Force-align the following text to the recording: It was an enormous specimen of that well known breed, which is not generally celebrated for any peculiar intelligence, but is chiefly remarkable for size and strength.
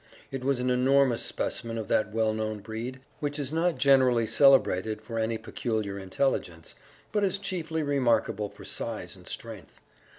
It 0.31 0.43
was 0.43 0.59
an 0.59 0.71
enormous 0.71 1.21
specimen 1.21 1.77
of 1.77 1.87
that 1.89 2.11
well 2.11 2.33
known 2.33 2.57
breed, 2.57 3.01
which 3.19 3.37
is 3.37 3.53
not 3.53 3.77
generally 3.77 4.25
celebrated 4.25 4.99
for 4.99 5.19
any 5.19 5.37
peculiar 5.37 5.99
intelligence, 5.99 6.73
but 7.11 7.23
is 7.23 7.37
chiefly 7.37 7.83
remarkable 7.83 8.49
for 8.49 8.65
size 8.65 9.15
and 9.15 9.27
strength. 9.27 9.79